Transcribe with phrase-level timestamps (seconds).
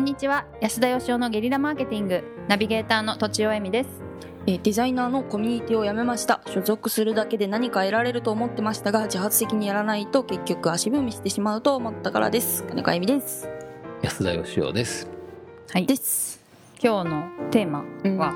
[0.00, 0.46] んにちは。
[0.62, 2.24] 安田義雄のゲリラマーケティング。
[2.48, 3.90] ナビゲーターの土地尾恵美です。
[4.46, 6.40] えーデザイナーのコミュニティを辞めました。
[6.46, 12.64] 所属するだけで何か得られると思ってましたが自発的にやらないと結局足踏みしてしまうと思ったからです。
[12.64, 13.46] 金子由美です。
[14.02, 15.06] 安田義雄です。
[15.70, 15.84] はい。
[15.84, 16.40] です。
[16.82, 17.80] 今日のテーマ
[18.24, 18.32] は、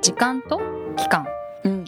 [0.00, 0.58] 時間と
[0.96, 1.26] 期間。
[1.64, 1.84] うん。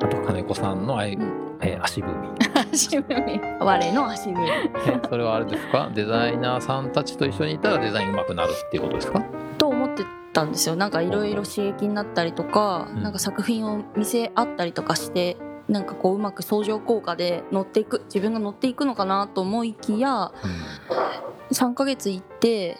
[0.00, 1.58] あと金子さんのあい、うん。
[1.60, 2.28] えー足踏み。
[2.76, 5.90] 足踏み我の足踏みえそれはあれですか？
[5.94, 9.22] デザイナーさんたちと一緒にいたらデザイン上手くなるっていうことですか？
[9.58, 10.76] と思ってたんですよ。
[10.76, 13.02] なんかいろいろ刺激になったりとか、うん。
[13.02, 20.32] なんか作品を見せ合ったりとかしてなんかこううまく相乗効果で乗っていく自分が乗っていくのかなと思いきや
[21.50, 22.76] 3ヶ月行って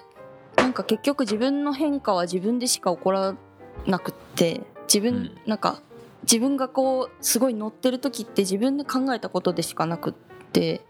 [0.56, 3.34] なんか結局自分の変化は自分でしか起こら
[3.87, 4.60] なくって
[4.92, 5.38] 自分、うん。
[5.46, 5.80] なんか
[6.30, 10.12] 自分がこうすごい乗ってる時って自分で考えたことでしかなくっ
[10.52, 10.85] て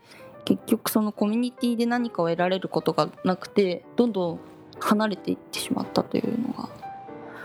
[0.47, 4.41] 結局そのコミュニティで何かを得られることがなくてどんどん
[4.81, 6.69] 離れていってしまったというのが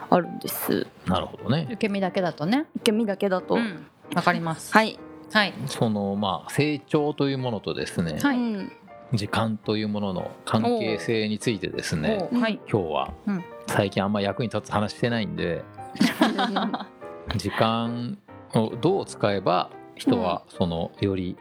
[0.10, 0.88] あるんです。
[1.06, 1.66] なるほどね。
[1.68, 2.68] 受け身だけだとね。
[2.78, 3.86] 受け身だけだと、うん。
[4.14, 4.74] わかります。
[4.74, 5.00] はい、
[5.32, 5.54] はい。
[5.68, 8.38] そのまあ成長というものとですね、はい。
[8.38, 8.72] うん。
[9.14, 12.60] 時間というものの関係性についてですね、はい。
[12.70, 13.44] 今日は、うん。
[13.68, 15.64] 最近あんま役に立つ話してないんで、
[17.36, 18.18] 時間
[18.54, 21.38] をどう使えば人はそのより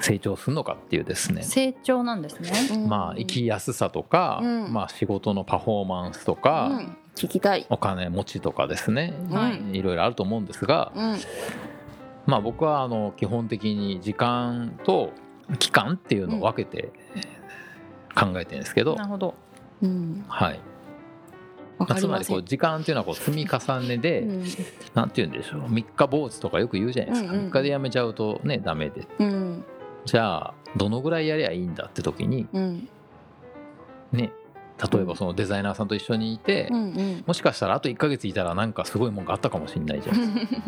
[0.00, 2.50] 成長するのかっていうですね、成長なんですね。
[2.72, 2.88] うん。
[2.88, 4.72] まあ生きやすさとか、うん。
[4.72, 6.96] まあ仕事のパフォーマンスとか、うん。
[7.14, 9.78] 聞きたい、お金持ちとかですね、はい。
[9.78, 11.18] いろいろあると思うんですが、うん。
[12.26, 15.12] まあ僕はあの基本的に時間と
[15.58, 16.90] 期間っていうのを分けて
[18.14, 19.34] 考えてるんですけど、なるほど。
[19.82, 20.60] うん、はい、
[21.96, 24.44] つまりこうん時間っていうのはこう積み重ねで、うん。
[24.94, 25.64] なんて言うんでしょう。
[25.68, 29.06] 三日坊主とかよく言うじゃないですか、うんうん3日でやめちゃうとねダメで。
[29.18, 29.64] うん。
[30.04, 32.88] じゃあどのぐらいやりゃいいんだって時にうん。
[34.12, 34.32] ね
[34.92, 37.24] 例えばそのデザイナーさんと一緒にいて、うんうん。
[37.26, 40.62] もしかしたらあと1ヶ月いたらなんかすごいもんがあったかもしれないじゃないですか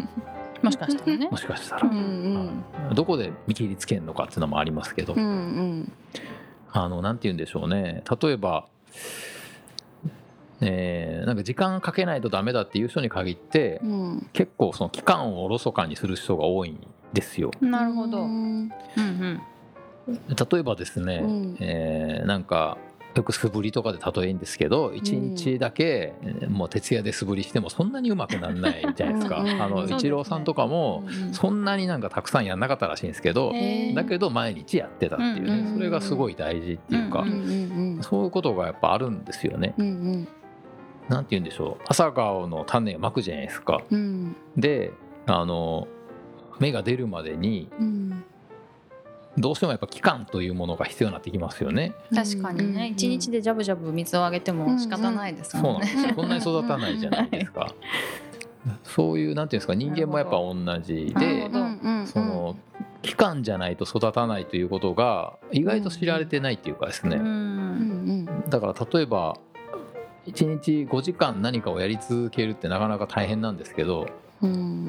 [0.63, 1.29] もしかしたらね。
[1.29, 2.95] もしかしたら、うんうん。
[2.95, 5.93] どこで見切りつけるのかっていうのもありますけど、うんうん。
[6.73, 8.03] あのなんて言うんでしょうね。
[8.23, 8.67] 例えば、
[10.61, 14.27] えーなんか時間かけないとダメだっていう人に限って、うん。
[14.33, 16.79] 結構その期間をおろそかにする人が多いん
[17.13, 17.51] ですよ。
[17.61, 18.19] なるほど。
[18.19, 19.41] ううんんうん。
[20.09, 21.57] 例えばですね、うん。
[21.61, 22.79] えーなんか
[23.17, 29.39] よく素振りとかで例えいいんですけど1日だけえーもう徹夜で素振りしてもそんなにうまくならないじゃないですか。
[29.39, 33.53] あのイチローさんとかもうんそんなになんかたくさんやんなかったらしいんですけど、
[33.95, 37.25] だけど毎日やってたっていうね、それがすごい大事っていうか、
[38.03, 39.75] そういうことがやっぱあるんですよね。
[39.79, 40.29] うんうん
[41.09, 41.85] なんて言うんでしょう。
[41.87, 43.83] 朝顔の種をまくじゃないですか。
[43.91, 44.37] うん。
[44.57, 44.93] で
[45.27, 45.87] あの
[46.59, 48.25] 芽が出るまでにうん。
[49.39, 51.93] どうしてもやっぱ期間というものが必要になってきますよね。
[52.15, 52.89] 確かにね。
[52.89, 55.87] 一日でジャブジャブ水をあげても仕方ないですそうもんね。
[55.87, 56.15] なんですよ。
[56.15, 57.67] こんなに育たないじゃないですか。
[58.83, 61.49] そういうなんていうんですか人間もやっぱ同じで
[62.07, 62.57] その
[63.03, 67.17] 期間じゃないと育たないということが意外と知られてないっていうかですうね。
[67.17, 68.25] うんん。
[68.49, 69.37] だから例えば
[70.27, 74.09] 1日5時間何かをやり続けるってなかなか大変なんですけど
[74.43, 74.87] うん。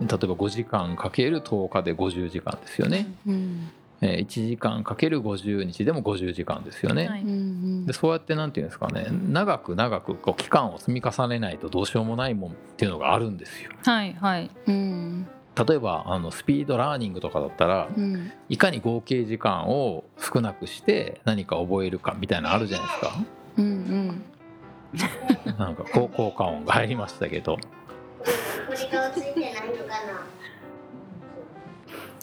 [0.00, 3.70] 例えば5時間かける10日で50時間ですよね、うん。
[4.00, 7.22] えー1時間かける50日でも50時間ですよね、はい。
[7.22, 13.70] うんでそうやってなんていうんですかね長く長くこう期間を積み重ねないとどうしようもないもんっていうのがあるんですよ。
[13.84, 14.50] はいはい。
[14.66, 18.32] うん例えばあのスピードラーニングとかだったらうん。
[18.48, 23.24] いかに合計時間を少なくして何か覚えるかみたいなのあるじゃないですか。
[23.58, 24.22] うん
[25.58, 27.58] なんかこう効果音が入りましたけど。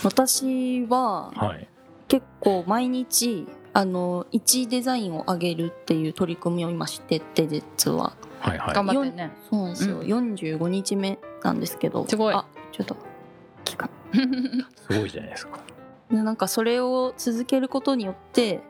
[0.04, 1.68] 私ははい。
[2.08, 8.14] 結構毎日あの1デザインを上げるっていう取り組みを今してて実は。
[8.40, 8.76] はいはい。
[8.76, 9.32] 頑張ってね。
[9.50, 12.06] そうなんですよ、うん45日目なんですけど。
[12.08, 12.34] すごい。
[12.34, 12.96] あちょっと
[13.64, 13.90] 期間
[14.90, 15.60] すごいじゃないですか。
[16.10, 18.62] でなんかそれを続けることによって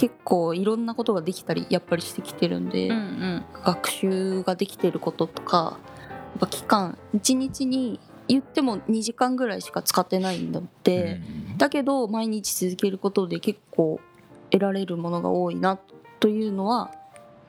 [0.00, 3.44] 結構いろんなことができたりやっぱりしてきてるんで、うんうん。
[3.62, 11.20] 学習ができてることとかやっぱ期間1日に言っても2時間ぐらいしか使ってないんだって、
[11.50, 11.58] うん。
[11.58, 14.00] だけど毎日続けることで結構
[14.48, 15.78] 得られるものが多いな
[16.18, 16.90] というのは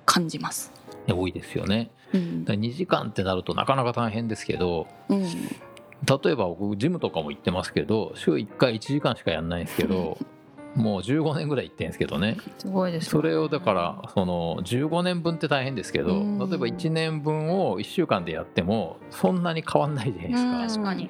[0.06, 0.74] 感じます。
[1.08, 1.90] 多いですよね。
[2.14, 2.44] うん。
[2.44, 5.22] だから2時間ってなるとなかなか大変ですけどうん。
[5.24, 10.18] 例えば僕ジムとかも行ってますけど週1回1時間しかやんないんですけど
[10.76, 12.38] もう15年ぐらい行ってんですけどね。
[12.58, 16.40] すごいですそれをだからその15年分って大変ですけどうん。
[16.40, 20.50] 例えば1年分を1週間でやってもそんなに変わんないじゃないですか。
[20.50, 21.10] うん確かに。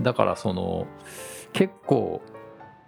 [0.00, 0.86] だからその
[1.52, 2.22] 結構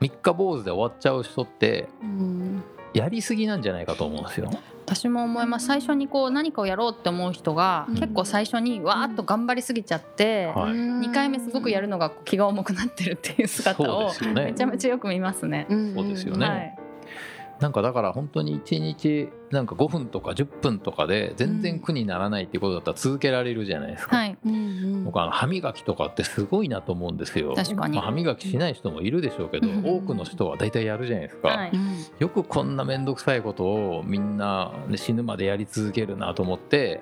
[0.01, 2.65] 三日坊主で終わっちゃう人ってうん。
[2.95, 4.51] やりすぎなんじゃないかと思うんですよ。
[4.87, 5.67] 私も思います。
[5.67, 7.95] 最初にこう何かをやろうって思う人が、うん。
[7.95, 10.73] 結構最初にわーっと頑張りすぎちゃって、はい。
[10.73, 15.67] 2回目すごくやるのが気が重くなってるっていう姿をめちゃめちゃよく見ますね。
[15.69, 16.47] そうですよね。
[16.47, 16.79] はい、
[17.65, 24.19] なんかだから本当に1日なんか5分とか10分とかで全然苦にならないっていうことだったら続けられるじゃないですか。
[24.19, 24.57] はい、うんう
[25.01, 27.55] ん僕あの歯磨きとかってすごいなと思うんですよ。
[27.55, 31.49] 確かにまあ、歯磨きしない人もいるでしょうけど、うん多くの人は大体やるじゃないですか。
[31.49, 37.01] はいうんよくこんな面倒くさいことをみんなね死ぬまでやり続けるなと思って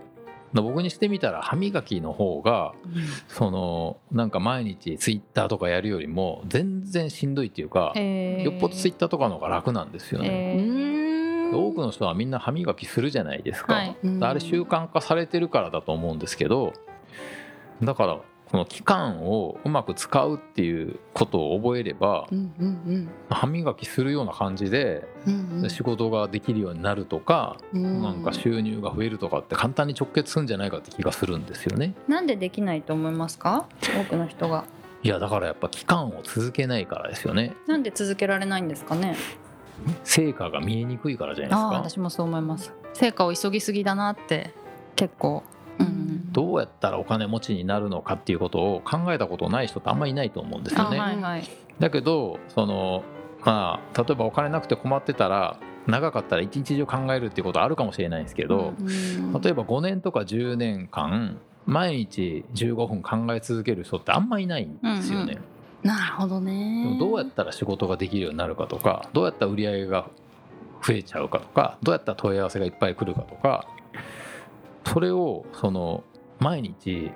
[0.60, 2.74] 僕にしてみたら歯磨きの方が
[3.28, 8.42] そのなんか毎日ツイッターとかやるよりも全然しんどいっていうかえー。
[8.42, 10.56] よっぽどツイッターとかの方が楽なんですよね。
[10.58, 11.54] えうーん。
[11.54, 13.96] 多くの人はみんな歯磨きするじゃないですか、はい。
[14.04, 16.74] うんあれ習慣化されてるからだと思うんですけど
[17.82, 18.20] だから
[18.52, 25.70] この期間をうまく使うっていうことを覚えればうんうん歯磨きするような感じでうんうん。
[25.70, 28.02] 仕事ができるようになるとか、うん。
[28.02, 31.94] なんか収入が増えるとかって簡単に直結するんじゃないかって気がするんですよね。
[32.06, 33.66] なんでできないと思いますか？
[33.80, 34.64] 多くの人が。
[35.02, 37.54] いやだからやっぱ期間を続けないからですよね。
[37.66, 39.16] なんで続けられないんですかね？
[40.04, 41.66] 成果が見えにくいからじゃないですか。
[41.68, 42.70] 私もそう思います。
[42.92, 44.52] 成果を急ぎすぎだなって
[44.94, 45.51] 結構うん
[46.32, 50.98] どうやったらお金持ちになるのかっていうことを考えたことない人ってあんまりいないと思うんですあよね。
[50.98, 51.42] はいはい
[51.78, 53.02] だけどその
[53.44, 58.86] まあ例えばお金なくて困ってたら長かったら一日中考えるっていうことあるかもしれないんですけど、うん
[59.40, 65.38] 例えば5年とか10年間毎日15分考え続ける人ってあんまいないんですよね。
[65.82, 70.06] なるほどでねもどうやったら仕事ができるようになるかとかどうやったら売り上げが
[70.86, 73.66] 増えちゃうかとかどうやったら問い合わせがいっぱい来るかとか
[74.86, 76.04] それをその
[76.42, 77.10] 毎日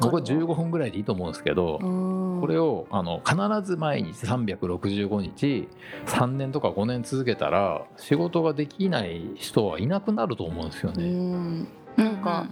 [0.00, 5.68] 僕は15分ぐらいでいいと思うんですけど、ここれをあの必ず毎日365日
[6.06, 11.08] 3年とか5年続けたら仕事ができない人はいなくなると思うんですようね。
[11.08, 11.68] ん。
[11.96, 12.48] なんか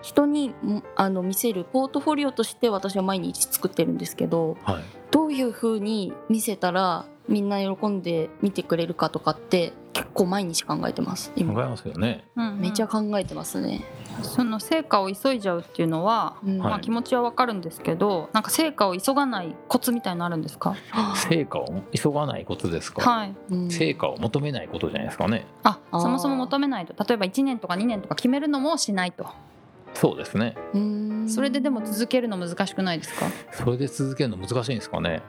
[0.00, 12.24] 人にんあの見せるポートフォリオとして私は毎日作ってるんですけどはい、どういう風に見せたらみんな喜んで見てくれるかとかって結構毎日考えてます考え今ますよね。
[12.34, 12.60] うんうん。
[12.60, 13.84] めっちゃ考えてますね、
[14.22, 16.58] その成果を急いじゃうっていうのは、うん。
[16.58, 20.74] まあ、気持ちはわかるんですけどなんか成果を急がないコツみたいなのあるんですか？
[21.14, 23.36] 成果を急がないことですか、はい。
[23.50, 23.70] うん。
[23.70, 25.46] 成果を求めないことじゃないですかね。
[25.62, 26.94] あそもそも求めないと。
[27.04, 29.26] 例えば1年とか2年とか決めるのもしないと。
[29.94, 30.56] そうですね。
[30.74, 31.28] うん。
[31.28, 33.26] それででも続けるの難しくないですか？
[33.52, 35.22] それで続けるの難しいんですかね。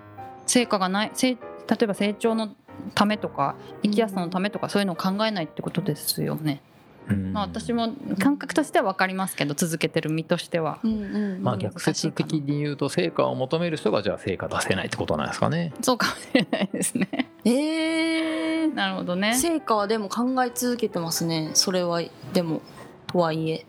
[0.46, 1.38] 成果がないせい
[1.70, 2.56] 例えば成長の
[2.96, 6.62] ためとか生きやすさのためとかそういうのを考えないってことですよね、
[7.10, 7.34] うん。
[7.34, 10.80] まあ、私も感覚としては分かりますけど続けてる身としては。
[10.84, 15.74] うんうんまあ逆説的に言うと成果を求める人がじゃあ成果出せないってことなんですかね。
[15.82, 17.30] そうかもしれないですね。
[17.46, 19.36] えー、なるほどね。
[19.36, 21.52] 成果はでも考え続けてますね。
[21.54, 22.02] それは
[22.34, 22.62] でも
[23.08, 23.66] とはいえ、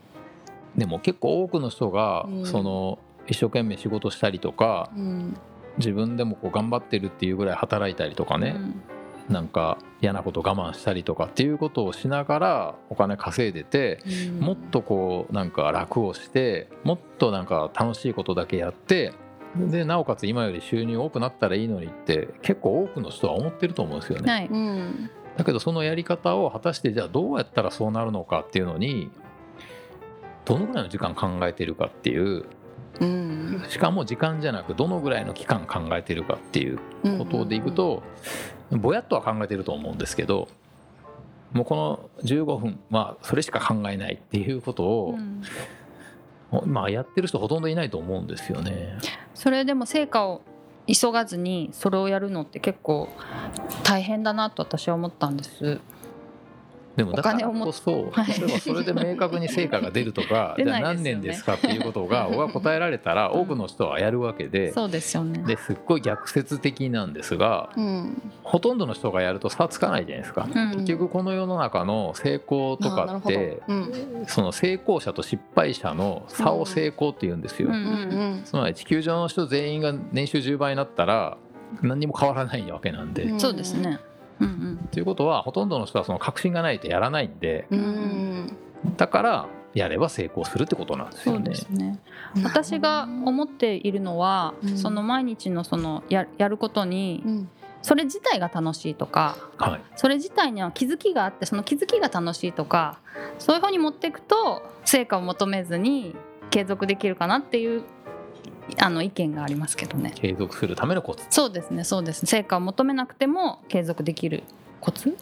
[0.75, 2.45] でも結構多くの人がうん。
[2.45, 5.37] その一生懸命仕事したりとかうん。
[5.77, 8.81] 自分でもこう頑張ってるっていうぐらい働いたりとかね、うん
[9.29, 13.99] なんか嫌なこと我慢したりとかっていうことをしながらお金稼いでて
[14.29, 14.39] うん。
[14.39, 19.13] もっとこうなんか楽をしてもっとなんか楽しいことだけやって
[19.55, 24.31] でなおかつ今より収入多くなったらいいのにって結構多くの人は思ってると思うんですよね。
[24.31, 24.47] はい。
[24.47, 25.09] うん。
[25.37, 29.09] だけどそのやり方を果たしてじゃあどうやったらそうなるのかっていうのに
[30.45, 32.45] どのぐらいの時間考えてるかっていう
[32.99, 33.63] うん。
[33.69, 36.79] しかも時間じゃなくどのぐらいの期間考えてるかっていう
[37.17, 38.03] ことでいくと
[38.71, 40.47] ぼやっとは考えてると思うんですけど
[41.53, 45.43] もうこの15分はそれしか考えないっていうことを、うん。
[46.65, 48.97] まあやってる人ほとんどいないと思うんですよね。
[49.35, 50.41] それでも成果を
[50.87, 53.09] 急がずにそれをやるのって結構
[53.83, 55.79] 大変だなと私は思ったんです
[56.99, 58.27] でもだからこそはい。
[58.41, 65.41] 例えばそれで明確に成果が出るとか 出じゃ何年ですかっていうことが 僕が答えられたら多くの人はやるわけでそうですよね。
[65.47, 68.21] ですっごい逆説的なんですがうん。
[68.43, 70.45] ほとんどの人がやると差つかないじゃないですか。
[70.53, 70.71] うん。
[70.71, 74.23] 結局この世の中の成功とかってうん。
[74.27, 77.69] その成功者と失敗者の差を成功って言うんですよ。
[78.43, 81.37] つまり地球上の人全員が年収10倍になったら
[81.81, 83.23] 何にも変わらないわけなんで。
[83.23, 83.39] うん。
[83.39, 83.99] そうですね
[84.39, 84.77] うんうん。
[84.91, 88.57] ということはほとんどの人はその確信がないとやらないんでうん。
[88.97, 91.49] だからやれば成功するってことなんですそうよね。
[91.49, 91.99] ですね
[92.43, 94.77] 私が思っているのは、うん。
[94.77, 97.49] その毎日のそのややることにうん。
[97.81, 102.99] それ自体が楽しいとかはい、それ自体には気づきがあってその気づきが楽しいとか
[103.37, 106.13] そういうふうに持っていくと成果を求めずに
[106.49, 107.83] 継続できるかなっていう
[108.77, 110.13] あの意見がありますけどね。
[110.15, 111.25] 継続するためのコツ。
[111.29, 112.27] そうですねそうですね。
[112.27, 114.43] 成果を求めなくても継続できる
[114.79, 115.17] コツ？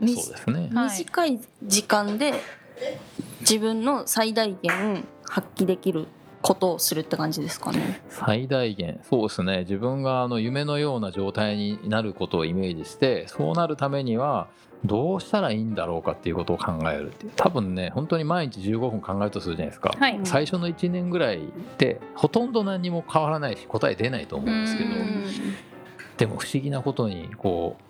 [0.00, 0.70] みそうですね。
[0.74, 2.34] はい短い時間で
[3.40, 6.06] 自分の最大限発揮できる
[6.42, 8.02] ことをするって感じですかね。
[8.08, 9.00] 最大限。
[9.08, 9.60] そうですね。
[9.60, 14.48] 自分があの夢のような状態になることをイメージしてそうなるためには
[14.84, 17.32] どうしたらいいんだろうかっていうことを考えるっていう。
[17.36, 20.20] 多分ね本当に毎日15分考えるとするじゃないですか、はい。
[20.24, 21.40] 最初の1年ぐらいっ
[21.78, 24.92] てほとんど何にも変わらないし答え出ないと思うんですけどう
[26.18, 27.82] でも不思議なことにこう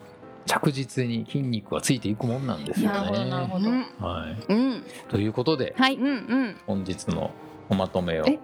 [0.46, 3.86] 着実に筋肉はついていくもんなんですよね。
[3.98, 4.84] はい、うん。
[5.08, 5.96] ということではい。
[5.96, 6.56] うんうん。
[6.66, 7.30] 本日の
[7.72, 8.24] おまとめを。
[8.26, 8.38] え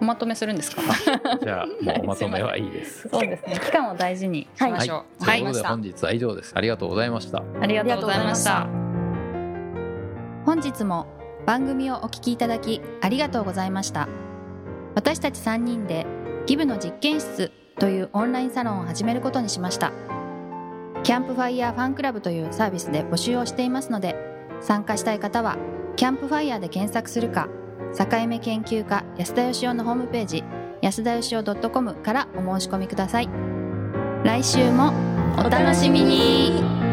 [0.00, 0.82] おまとめするんですか？
[1.40, 3.08] じゃあもうおまとめはいいです。
[3.08, 3.60] そうですね。
[3.60, 5.24] 期間を大事にしましょう。
[5.24, 6.52] ということで本日は以上です。
[6.56, 7.42] ありがとうございました。
[7.60, 8.66] ありがとうございました。
[10.44, 11.06] 本日も
[11.46, 14.08] 番組をお聞きいただきありがとうございました。
[14.96, 16.04] 私たち3人で
[16.46, 19.92] ギブの実験室というオンラインサロンを始めることにしました。
[21.04, 24.16] キャンプファイヤーファンクラブというサービスで募集をしていますので
[24.60, 25.56] 参加したい方は
[25.96, 27.48] キャンプファイヤーで検索するか
[27.96, 30.44] 境目研究家安田佳生のホームページ
[30.82, 33.28] 安田義雄 .com からお申し込みください。
[34.24, 34.92] 来週も
[35.38, 36.83] お楽しみに。